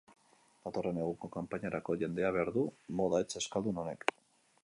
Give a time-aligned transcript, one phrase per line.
[0.67, 2.65] Datorren neguko kanpainarako jendea behar du
[3.01, 4.09] moda etxe euskaldun honek.